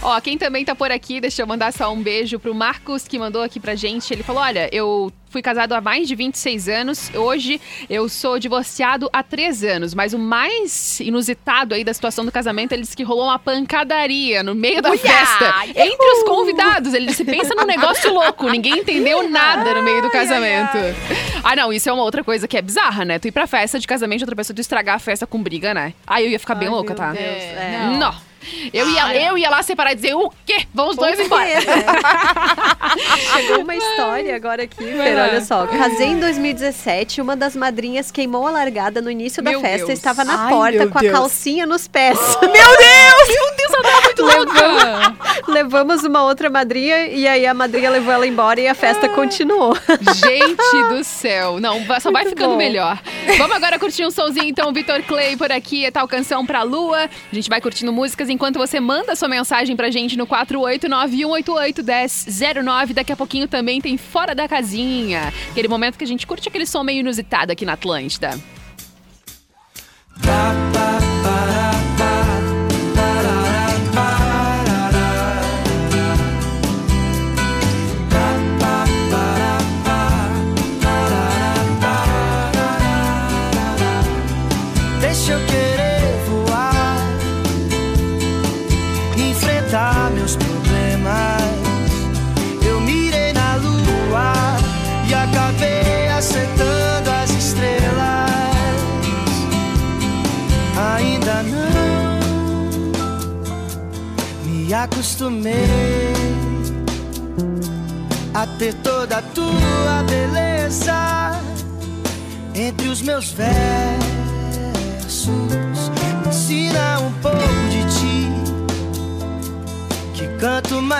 [0.01, 3.17] Ó, quem também tá por aqui, deixa eu mandar só um beijo pro Marcos, que
[3.19, 4.13] mandou aqui pra gente.
[4.13, 7.09] Ele falou: olha, eu fui casado há mais de 26 anos.
[7.15, 7.59] Hoje
[7.89, 9.93] eu sou divorciado há 3 anos.
[9.95, 14.43] Mas o mais inusitado aí da situação do casamento, ele disse que rolou uma pancadaria
[14.43, 14.99] no meio da Uia!
[14.99, 15.53] festa.
[15.69, 16.93] Entre os convidados.
[16.93, 18.49] Ele disse, pensa num negócio louco.
[18.49, 20.77] Ninguém entendeu nada no meio do casamento.
[21.43, 23.19] Ah, não, isso é uma outra coisa que é bizarra, né?
[23.19, 25.73] Tu ir pra festa de casamento de outra pessoa, tu estragar a festa com briga,
[25.73, 25.93] né?
[26.07, 27.11] Aí eu ia ficar bem louca, tá?
[27.11, 27.95] Deus, é.
[27.97, 28.32] Não.
[28.73, 30.65] Eu ia, eu ia lá separar e dizer, o quê?
[30.73, 31.43] Vamos dois embora.
[33.35, 35.65] Chegou uma história agora aqui, Fer, olha só.
[35.67, 39.89] Casei em 2017, uma das madrinhas queimou a largada no início da Meu festa Deus.
[39.89, 41.13] e estava na Ai, porta com a Deus.
[41.13, 42.17] calcinha nos pés.
[42.41, 43.27] Meu Deus!
[43.27, 45.15] Meu Deus, ela muito louca!
[45.47, 49.75] Levamos uma outra madrinha e aí a madrinha levou ela embora e a festa continuou.
[50.15, 51.59] Gente do céu.
[51.59, 52.57] Não, só vai Muito ficando bom.
[52.57, 52.99] melhor.
[53.37, 57.05] Vamos agora curtir um somzinho, então, Vitor Clay por aqui, é tal canção pra lua.
[57.31, 62.93] A gente vai curtindo músicas enquanto você manda sua mensagem pra gente no 489-188-1009.
[62.93, 65.33] Daqui a pouquinho também tem Fora da Casinha.
[65.51, 68.39] Aquele momento que a gente curte aquele som meio inusitado aqui na Atlântida.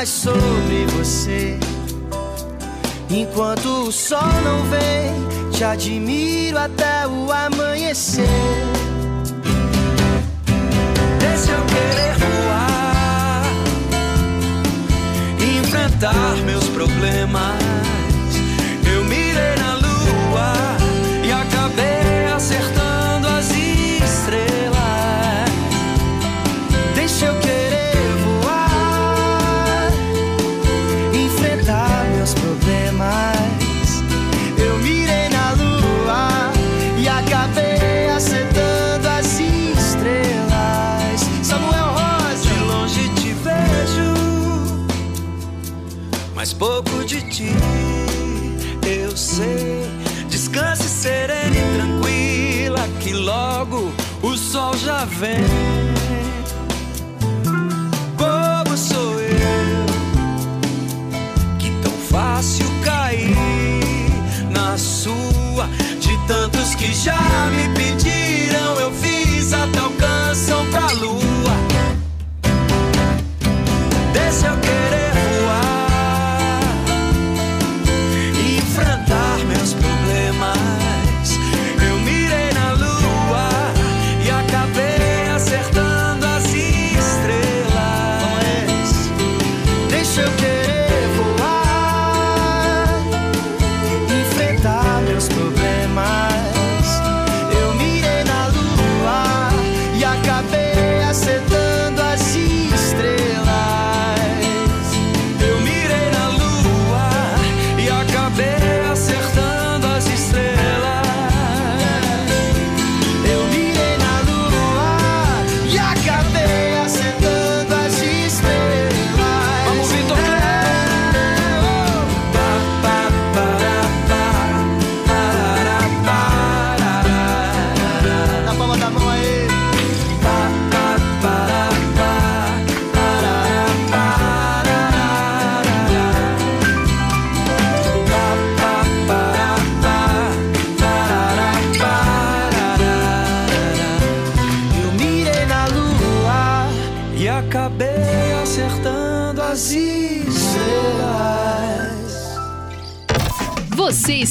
[0.03, 1.57] Mais sobre você.
[3.09, 8.27] Enquanto o sol não vem, te admiro até o amanhecer.
[11.19, 13.43] Deixa eu querer voar,
[15.39, 17.92] enfrentar meus problemas.
[46.43, 47.55] Mas pouco de ti
[48.85, 49.81] eu sei.
[50.27, 55.39] Descanse serena e tranquila, que logo o sol já vem.
[58.17, 59.85] Bobo sou eu,
[61.59, 63.37] que tão fácil cair
[64.51, 65.69] na sua.
[66.01, 70.12] De tantos que já me pediram, eu fiz até o canção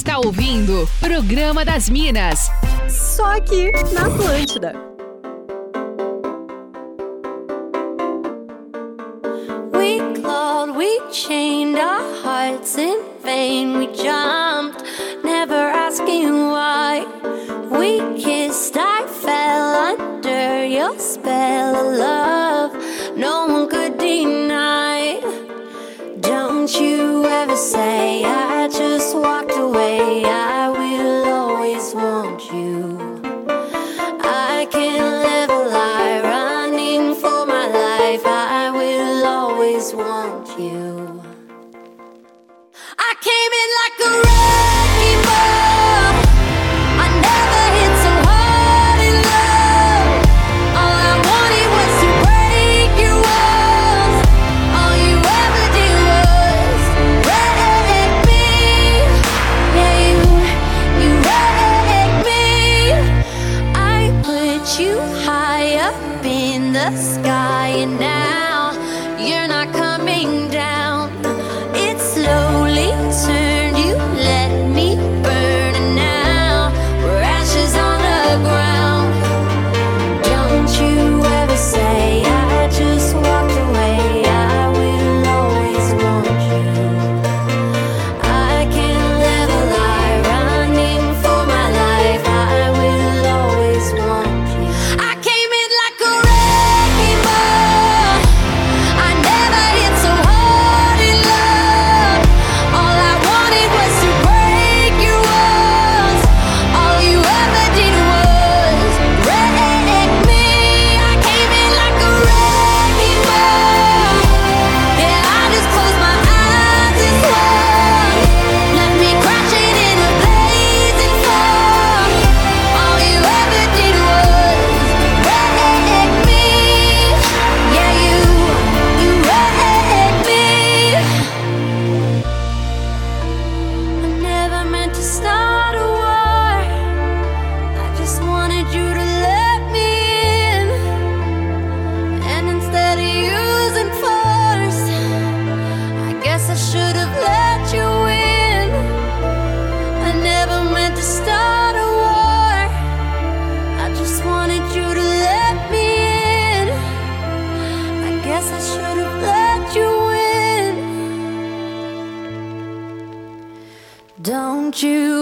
[0.02, 2.50] está ouvindo Programa das Minas.
[2.88, 4.74] Só aqui na Atlântida.
[9.72, 13.78] We clawed, we chained our hearts in vain.
[13.78, 14.82] We jumped,
[15.22, 17.06] never asking why.
[17.70, 23.16] We kissed, I fell under your spell of love.
[23.16, 24.41] No one could deny.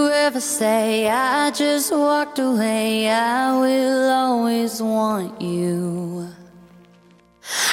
[0.09, 3.11] Ever say I just walked away.
[3.11, 6.29] I will always want you.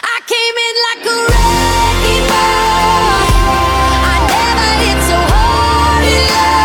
[0.04, 3.28] I came in like a wrecking ball.
[4.12, 6.57] I never hit so hard in love.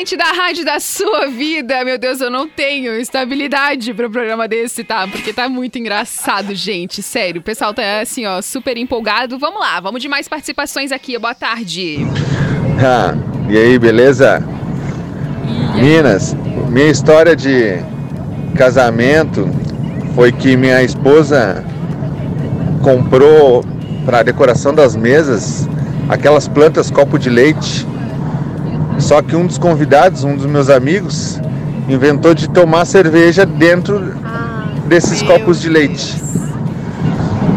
[0.00, 1.84] Essa é a Atlântida, a rádio da sua vida.
[1.84, 5.06] Meu Deus, eu não tenho estabilidade para um programa desse, tá?
[5.06, 7.02] Porque tá muito engraçado, gente.
[7.02, 9.38] Sério, o pessoal tá assim, ó, super empolgado.
[9.38, 11.18] Vamos lá, vamos de mais participações aqui.
[11.18, 11.98] Boa tarde.
[12.82, 13.14] Ah,
[13.48, 14.42] e aí, beleza?
[15.74, 16.34] Minas,
[16.68, 17.82] minha história de
[18.56, 19.48] casamento
[20.14, 21.64] foi que minha esposa
[22.82, 23.62] comprou
[24.06, 25.68] para decoração das mesas
[26.08, 27.86] aquelas plantas copo de leite.
[29.00, 31.40] Só que um dos convidados, um dos meus amigos,
[31.88, 34.14] inventou de tomar cerveja dentro
[34.86, 36.22] desses copos de leite.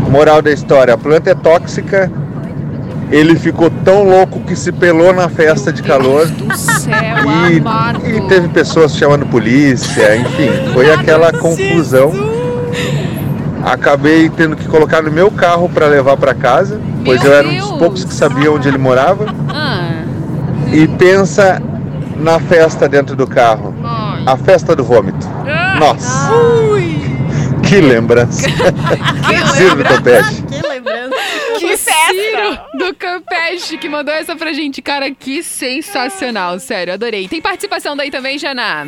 [0.10, 2.12] Moral da história: a planta é tóxica.
[3.12, 6.28] Ele ficou tão louco que se pelou na festa de calor.
[8.04, 12.12] E, e teve pessoas chamando polícia, enfim, foi aquela confusão.
[13.64, 17.56] Acabei tendo que colocar no meu carro para levar para casa, pois eu era um
[17.56, 19.26] dos poucos que sabia onde ele morava.
[20.74, 21.62] E pensa
[22.18, 23.76] na festa dentro do carro.
[24.26, 25.28] A festa do vômito.
[25.80, 26.32] Nossa!
[27.62, 28.50] Que lembrança!
[29.56, 30.42] Ciro do Topete.
[30.44, 31.16] Que lembrança.
[31.60, 34.82] Que Ciro do Campeche que mandou essa pra gente.
[34.82, 36.60] Cara, que sensacional.
[36.60, 37.28] Sério, adorei.
[37.28, 38.88] Tem participação daí também, Jana?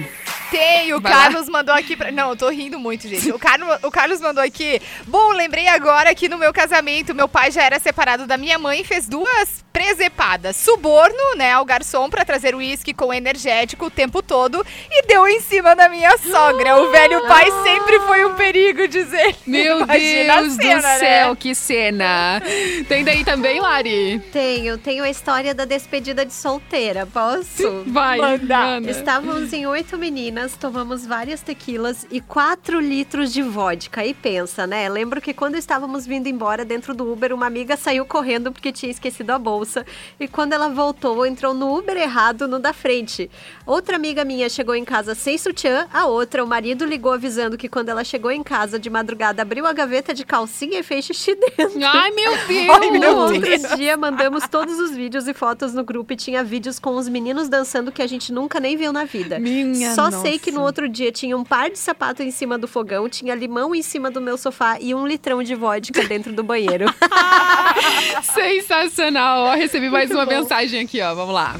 [0.52, 1.22] Tem, o Vai lá.
[1.24, 2.12] Carlos mandou aqui pra...
[2.12, 3.32] Não, eu tô rindo muito, gente.
[3.32, 4.82] O, Carlos, o Carlos mandou aqui.
[5.08, 8.82] Bom, lembrei agora que no meu casamento, meu pai já era separado da minha mãe
[8.82, 10.56] e fez duas presepadas.
[10.56, 15.42] Suborno, né, ao garçom pra trazer uísque com energético o tempo todo e deu em
[15.42, 16.78] cima da minha sogra.
[16.78, 19.36] O velho pai sempre foi um perigo, dizer.
[19.46, 21.00] Meu Imagina Deus cena, do né?
[21.00, 22.42] céu, que cena.
[22.88, 23.95] Tem daí também, Lari?
[24.32, 27.06] Tenho, tenho a história da despedida de solteira.
[27.06, 27.84] Posso?
[27.88, 28.58] Vai, Manda.
[28.60, 28.92] manda.
[28.92, 34.06] Estávamos em oito meninas, tomamos várias tequilas e quatro litros de vodka.
[34.06, 34.88] E pensa, né?
[34.90, 38.92] Lembro que quando estávamos vindo embora dentro do Uber, uma amiga saiu correndo porque tinha
[38.92, 39.86] esquecido a bolsa.
[40.20, 43.30] E quando ela voltou, entrou no Uber errado, no da frente.
[43.66, 47.70] Outra amiga minha chegou em casa sem sutiã, a outra, o marido ligou avisando que
[47.70, 51.36] quando ela chegou em casa de madrugada, abriu a gaveta de calcinha e fez xixi
[51.36, 51.80] dentro.
[51.84, 52.70] Ai, meu Deus!
[52.70, 53.75] Ai, meu Deus.
[53.76, 57.50] Dia, mandamos todos os vídeos e fotos no grupo e tinha vídeos com os meninos
[57.50, 59.40] dançando que a gente nunca nem viu na vida.
[59.40, 60.22] Minha Só nossa.
[60.22, 63.36] sei que no outro dia tinha um par de sapato em cima do fogão, tinha
[63.36, 66.86] limão em cima do meu sofá e um litrão de vodka dentro do banheiro.
[68.34, 69.46] Sensacional.
[69.46, 71.14] Ó, recebi mais uma mensagem aqui, ó.
[71.14, 71.56] Vamos lá.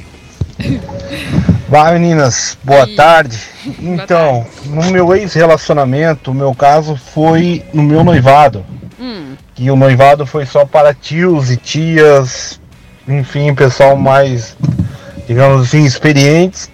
[1.68, 3.40] Vai meninas, boa tarde.
[3.80, 8.64] Então, no meu ex-relacionamento, o meu caso foi no meu noivado.
[8.98, 9.35] Hum.
[9.56, 12.60] Que o noivado foi só para tios e tias,
[13.08, 14.56] enfim, pessoal mais,
[15.26, 16.70] digamos assim, experientes,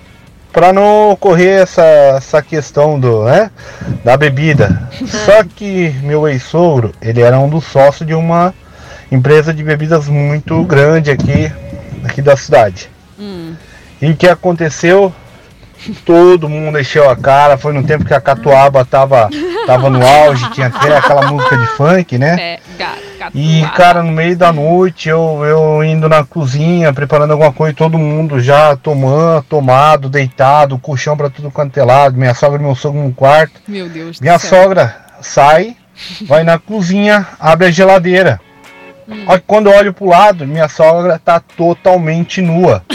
[0.53, 1.83] para não ocorrer essa,
[2.16, 3.51] essa questão do, né,
[4.05, 4.89] da bebida.
[5.07, 8.53] Só que meu ex-sogro, ele era um dos sócios de uma
[9.11, 11.51] empresa de bebidas muito grande aqui,
[12.05, 12.91] aqui da cidade.
[13.18, 13.55] Hum.
[14.01, 15.12] E o que aconteceu?
[16.05, 17.57] Todo mundo encheu a cara.
[17.57, 19.28] Foi no tempo que a Catuaba tava,
[19.67, 22.37] tava no auge, tinha até aquela música de funk, né?
[22.41, 23.33] É, gato, gato.
[23.39, 27.99] E, cara, no meio da noite, eu, eu indo na cozinha, preparando alguma coisa, todo
[27.99, 32.75] mundo já tomando, tomado, deitado, colchão pra tudo quanto é lado, minha sogra e meu
[32.75, 33.61] sogro no quarto.
[33.69, 34.63] Meu Deus Minha do céu.
[34.63, 35.77] sogra sai,
[36.27, 38.41] vai na cozinha, abre a geladeira.
[39.09, 39.25] Hum.
[39.47, 42.83] Quando eu olho pro lado, minha sogra tá totalmente nua.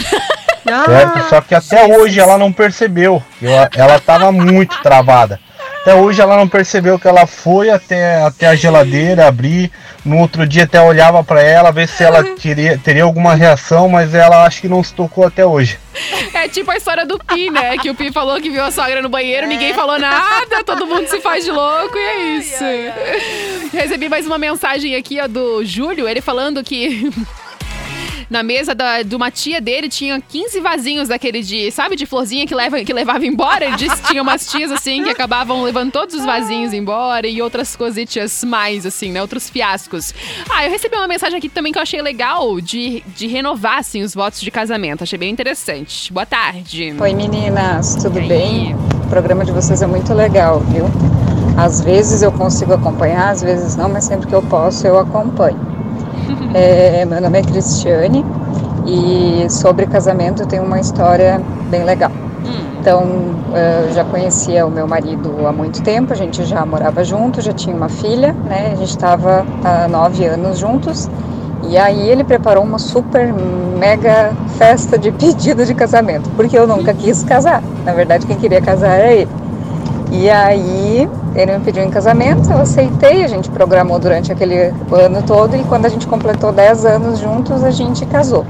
[0.84, 1.28] Certo?
[1.30, 3.22] Só que até hoje ela não percebeu.
[3.40, 5.40] Eu- ela tava muito travada.
[5.88, 9.72] Até hoje ela não percebeu que ela foi até, até a geladeira abrir.
[10.04, 14.12] No outro dia até olhava para ela, ver se ela teria, teria alguma reação, mas
[14.12, 15.78] ela acho que não se tocou até hoje.
[16.34, 17.78] É tipo a história do Pi, né?
[17.78, 21.08] Que o Pi falou que viu a sogra no banheiro, ninguém falou nada, todo mundo
[21.08, 22.64] se faz de louco e é isso.
[23.72, 27.10] Recebi mais uma mensagem aqui, ó, do Júlio, ele falando que.
[28.30, 32.46] Na mesa da, de uma tia dele tinha 15 vasinhos daquele de, sabe, de florzinha
[32.46, 33.64] que, leva, que levava embora.
[33.64, 37.40] Ele disse que tinha umas tias assim que acabavam levando todos os vasinhos embora e
[37.40, 39.22] outras cositas mais, assim, né?
[39.22, 40.14] Outros fiascos.
[40.50, 44.02] Ah, eu recebi uma mensagem aqui também que eu achei legal de, de renovar, assim,
[44.02, 45.04] os votos de casamento.
[45.04, 46.12] Achei bem interessante.
[46.12, 46.94] Boa tarde.
[47.00, 48.74] Oi meninas, tudo bem?
[48.74, 50.84] O programa de vocês é muito legal, viu?
[51.56, 55.77] Às vezes eu consigo acompanhar, às vezes não, mas sempre que eu posso eu acompanho.
[56.54, 58.24] É, meu nome é Cristiane
[58.86, 62.10] e sobre casamento tenho uma história bem legal.
[62.80, 63.02] Então,
[63.54, 67.40] eh, eu já conhecia o meu marido há muito tempo, a gente já morava junto,
[67.40, 68.70] já tinha uma filha, né?
[68.72, 71.10] A gente estava há nove anos juntos.
[71.68, 73.32] E aí ele preparou uma super
[73.78, 77.62] mega festa de pedido de casamento, porque eu nunca quis casar.
[77.84, 79.28] Na verdade, quem queria casar era ele.
[80.10, 85.22] E aí ele me pediu em casamento, eu aceitei, a gente programou durante aquele ano
[85.26, 88.44] todo e quando a gente completou 10 anos juntos, a gente casou.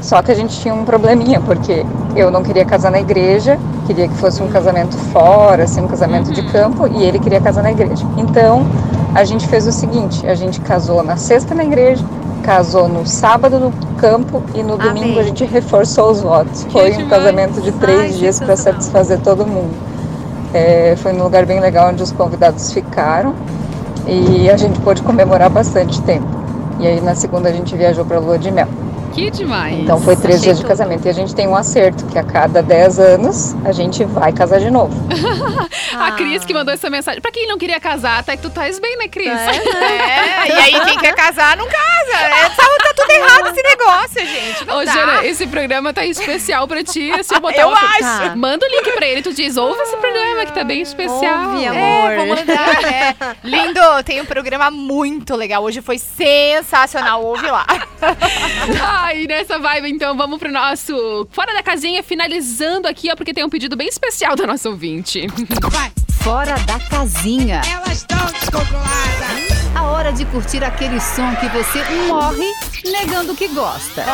[0.00, 1.86] Só que a gente tinha um probleminha, porque
[2.16, 6.32] eu não queria casar na igreja, queria que fosse um casamento fora, assim, um casamento
[6.32, 8.04] de campo, e ele queria casar na igreja.
[8.16, 8.66] Então,
[9.14, 12.04] a gente fez o seguinte, a gente casou na sexta na igreja,
[12.42, 16.66] casou no sábado no campo e no domingo a gente reforçou os votos.
[16.70, 19.91] Foi um casamento de três dias para satisfazer todo mundo.
[20.54, 23.34] É, foi num lugar bem legal onde os convidados ficaram
[24.06, 26.26] e a gente pôde comemorar bastante tempo.
[26.78, 28.68] E aí na segunda a gente viajou para lua de mel.
[29.12, 29.78] Que demais.
[29.78, 30.68] Então foi três Achei dias de tudo.
[30.70, 31.04] casamento.
[31.06, 34.58] E a gente tem um acerto, que a cada 10 anos a gente vai casar
[34.58, 34.94] de novo.
[35.98, 37.20] A Cris que mandou essa mensagem.
[37.20, 39.28] Pra quem não queria casar, até que tu tá bem, né, Cris?
[39.28, 42.16] É, e aí quem quer casar não casa.
[42.16, 44.64] É, tá, tá tudo errado esse negócio, gente.
[44.64, 44.92] Não Ô, dá.
[44.92, 47.10] Jana, esse programa tá especial pra ti.
[47.22, 48.00] Se eu botar Eu acho.
[48.00, 48.34] Tá.
[48.36, 51.50] Manda o link pra ele, tu diz, ouve esse programa que tá bem especial.
[51.50, 53.16] Ouve, É, vou mandar, né?
[53.44, 55.62] Lindo, tem um programa muito legal.
[55.62, 57.22] Hoje foi sensacional.
[57.24, 57.66] Ouve lá.
[58.82, 63.44] Ai, nessa vibe, então, vamos pro nosso Fora da Casinha, finalizando aqui, ó, porque tem
[63.44, 65.26] um pedido bem especial da nossa ouvinte.
[66.22, 67.62] Fora da casinha.
[67.68, 69.66] Elas estão descontroladas.
[69.74, 72.46] A hora de curtir aquele som que você morre
[72.84, 74.04] negando que gosta.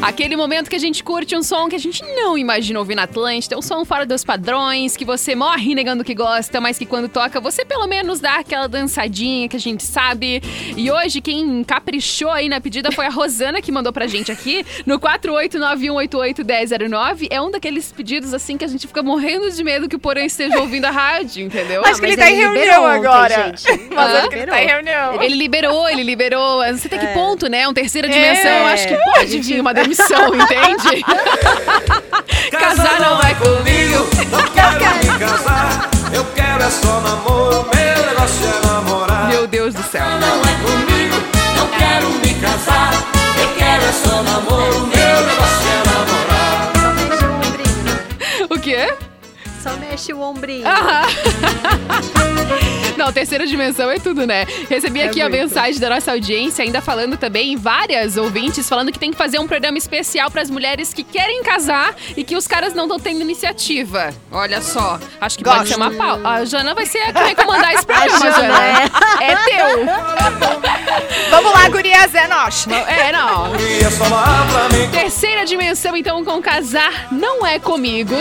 [0.00, 3.02] Aquele momento que a gente curte um som que a gente não imagina ouvir na
[3.04, 7.08] Atlântida, um som fora dos padrões, que você morre negando que gosta, mas que quando
[7.08, 10.42] toca você pelo menos dá aquela dançadinha que a gente sabe.
[10.76, 14.64] E hoje quem caprichou aí na pedida foi a Rosana que mandou pra gente aqui
[14.86, 17.26] no 48918811009.
[17.30, 20.26] É um daqueles pedidos assim que a gente fica morrendo de medo que o Porém
[20.26, 21.84] esteja ouvindo a rádio, entendeu?
[21.84, 23.52] Acho que ele tá em reunião agora.
[23.52, 23.64] Mas
[24.10, 24.18] Hã?
[24.18, 25.22] acho que ele tá em reunião.
[25.22, 26.64] Ele liberou, ele liberou.
[26.66, 27.12] Não sei até que É.
[27.14, 27.68] ponto, né?
[27.68, 28.10] Um terceira É.
[28.10, 28.50] dimensão.
[28.50, 31.04] Eu acho que pode vir uma demissão, entende?
[32.50, 34.08] Casar não é comigo.
[34.30, 37.66] Não quero me casar, eu quero é só namoro.
[37.74, 39.28] Meu negócio é namorar.
[39.28, 40.04] Meu Deus do céu.
[40.04, 41.16] Não é comigo,
[41.56, 42.92] não quero me casar.
[43.40, 44.86] Eu quero é só namoro.
[44.86, 46.72] Meu negócio é namorar.
[48.50, 48.94] O quê?
[49.62, 50.66] Só mexe o ombrinho.
[50.66, 51.06] Aham.
[53.02, 54.46] Não, terceira dimensão é tudo, né?
[54.70, 55.40] Recebi É aqui a muito.
[55.42, 59.46] mensagem da nossa audiência, ainda falando também, várias ouvintes falando que tem que fazer um
[59.48, 63.20] programa especial para as mulheres que querem casar e que os caras não estão tendo
[63.20, 64.14] iniciativa.
[64.30, 65.68] Olha só, acho que pode Gosto.
[65.70, 66.20] ser uma pau.
[66.24, 68.90] A Jana vai ser a que vai comandar esse programa, A Jana, Jana.
[69.20, 69.86] É teu.
[71.30, 72.66] Vamos lá, gurias, é nós.
[72.68, 73.46] É, não.
[73.56, 74.86] É.
[74.92, 78.14] Terceira dimensão, então, com casar não é comigo,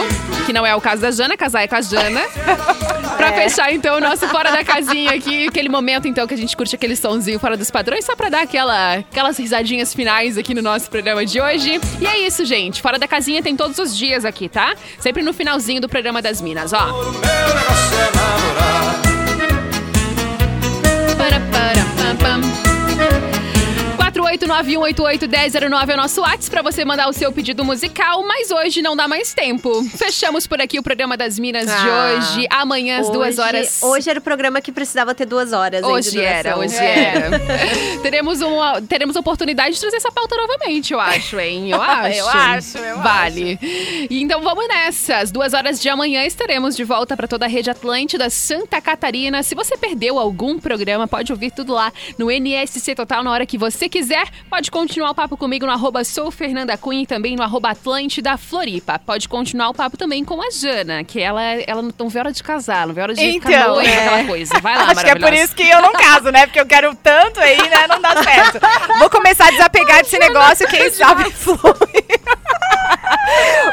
[0.47, 2.21] que não é o caso da Jana, casar é com a Jana.
[3.17, 6.55] Pra fechar, então, o nosso Fora da Casinha aqui, aquele momento, então, que a gente
[6.55, 10.61] curte aquele sonzinho fora dos padrões, só pra dar aquela, aquelas risadinhas finais aqui no
[10.61, 11.79] nosso programa de hoje.
[11.99, 12.81] E é isso, gente.
[12.81, 14.75] Fora da Casinha tem todos os dias aqui, tá?
[14.99, 16.87] Sempre no finalzinho do programa das Minas, ó.
[16.87, 18.01] É.
[21.15, 21.80] Para, para.
[24.37, 28.95] 489-188-1009 é o nosso WhatsApp pra você mandar o seu pedido musical, mas hoje não
[28.95, 29.83] dá mais tempo.
[29.97, 32.15] Fechamos por aqui o programa das Minas de Ah.
[32.17, 32.47] hoje.
[32.49, 33.79] Amanhã às duas Hoje- horas.
[33.83, 35.81] Hoje era o programa que precisava ter duas horas.
[35.81, 37.39] de Hoje era, hoje era.
[38.01, 41.69] teremos, uma, teremos oportunidade de trazer essa pauta novamente, eu acho, hein?
[41.71, 42.17] Eu acho.
[42.19, 43.59] Eu acho, eu Vale.
[44.09, 45.17] E Então vamos nessa.
[45.17, 49.43] Às duas horas de amanhã estaremos de volta para toda a rede Atlântida Santa Catarina.
[49.43, 53.57] Se você perdeu algum programa, pode ouvir tudo lá no NSC Total na hora que
[53.57, 54.20] você quiser.
[54.21, 57.71] Quiser, pode continuar o papo comigo no arroba sou Fernanda Cunha e também no arroba
[57.71, 58.99] Atlântida Floripa.
[58.99, 62.43] Pode continuar o papo também com a Jana, que ela, ela não vê hora de
[62.43, 64.05] casar, não vê hora de ficar Então, noiva, é.
[64.05, 64.59] aquela coisa.
[64.59, 66.45] Vai lá, Acho que é por isso que eu não caso, né?
[66.45, 67.87] Porque eu quero tanto aí, né?
[67.87, 68.59] Não dá certo.
[68.99, 71.57] Vou começar a desapegar desse negócio, quem sabe flui.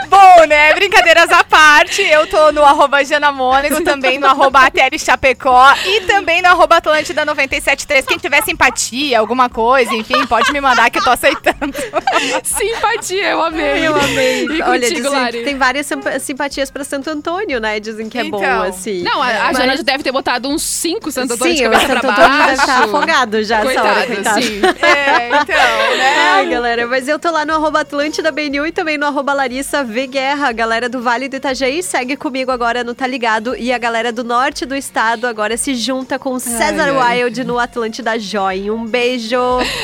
[0.08, 0.72] Bom, né?
[0.74, 6.02] Brincadeiras à parte, eu tô no arroba Jana Mônego, também no arroba ATL Chapecó e
[6.02, 8.06] também no arroba Atlântida 973.
[8.06, 11.72] Quem tiver simpatia, alguma coisa, enfim, pode me mandar que eu tô aceitando.
[12.44, 13.86] Simpatia, eu amei.
[13.86, 14.44] Eu amei.
[14.46, 15.44] E Olha, contigo, dizem Lari?
[15.44, 17.78] tem várias simpa- simpatias pra Santo Antônio, né?
[17.80, 18.62] Dizem que é bom, Então.
[18.62, 19.02] assim.
[19.02, 21.68] Não, a, a Mas- Jana já deve ter botado uns cinco Santo Antônio Sim, de
[21.68, 22.46] o cabeça Santo pra Antônio baixo.
[22.46, 24.42] deve estar afogado já essa hora, coitado.
[24.42, 24.60] sim.
[24.82, 26.14] É, então, né?
[26.34, 29.82] Ai, galera, mas eu tô lá no arroba Atlântida BNU e também no arroba Larissa
[29.84, 30.48] V Guerra.
[30.48, 33.56] A galera do Vale do Itajaí segue comigo agora no Tá Ligado.
[33.56, 37.24] E a galera do norte do estado agora se junta com César ai.
[37.24, 38.70] Wild no Atlântida Joy.
[38.70, 39.36] Um beijo!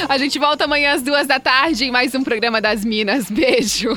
[0.08, 3.30] A gente volta amanhã às duas da tarde em mais um programa das Minas.
[3.30, 3.96] Beijo.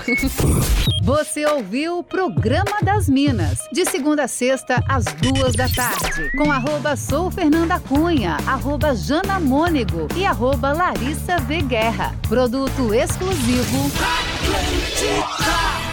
[1.03, 6.49] Você ouviu o Programa das Minas, de segunda a sexta, às duas da tarde, com
[6.49, 12.15] arroba sou Fernanda Cunha, arroba Jana Mônego e arroba Larissa V Guerra.
[12.29, 13.91] Produto exclusivo.
[13.97, 15.86] Atlântica.